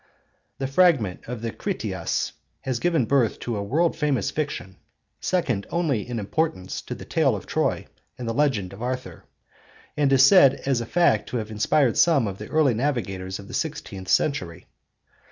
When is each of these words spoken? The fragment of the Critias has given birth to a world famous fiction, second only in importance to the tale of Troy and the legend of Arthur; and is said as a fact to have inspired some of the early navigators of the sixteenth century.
The 0.57 0.65
fragment 0.65 1.25
of 1.27 1.43
the 1.43 1.51
Critias 1.51 2.31
has 2.61 2.79
given 2.79 3.05
birth 3.05 3.37
to 3.41 3.55
a 3.55 3.61
world 3.61 3.95
famous 3.95 4.31
fiction, 4.31 4.77
second 5.19 5.67
only 5.69 6.09
in 6.09 6.17
importance 6.17 6.81
to 6.87 6.95
the 6.95 7.05
tale 7.05 7.35
of 7.35 7.45
Troy 7.45 7.85
and 8.17 8.27
the 8.27 8.33
legend 8.33 8.73
of 8.73 8.81
Arthur; 8.81 9.25
and 9.95 10.11
is 10.11 10.25
said 10.25 10.55
as 10.65 10.81
a 10.81 10.87
fact 10.87 11.29
to 11.29 11.37
have 11.37 11.51
inspired 11.51 11.97
some 11.99 12.25
of 12.27 12.39
the 12.39 12.47
early 12.49 12.73
navigators 12.73 13.37
of 13.37 13.47
the 13.47 13.53
sixteenth 13.53 14.07
century. 14.09 14.65